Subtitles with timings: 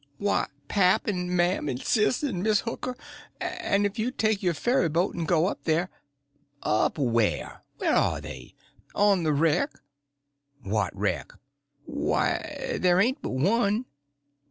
[0.17, 2.97] "Why, pap and mam and sis and Miss Hooker;
[3.39, 5.91] and if you'd take your ferryboat and go up there—"
[6.63, 7.61] "Up where?
[7.77, 8.55] Where are they?"
[8.95, 9.69] "On the wreck."
[10.63, 11.33] "What wreck?"
[11.85, 13.85] "Why, there ain't but one."